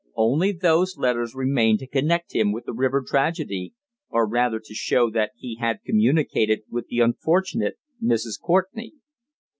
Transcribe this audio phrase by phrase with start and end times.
[0.15, 3.75] Only those letters remained to connect him with the river tragedy;
[4.09, 8.41] or rather to show that he had communicated with the unfortunate Mrs.
[8.41, 8.93] Courtenay.